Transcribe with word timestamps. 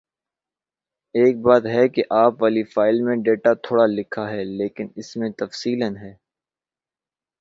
ایک 1.15 1.37
بات 1.41 1.65
ہے 1.65 1.87
کہ 1.87 2.03
آپ 2.15 2.41
والی 2.41 2.63
فائل 2.73 3.01
میں 3.01 3.15
ڈیٹا 3.25 3.53
تھوڑا 3.63 3.85
لکھا 3.87 4.29
ہے 4.29 4.43
لیکن 4.45 4.87
اس 4.95 5.15
میں 5.15 5.29
تفصیلاً 5.37 5.97
ہے 5.97 6.13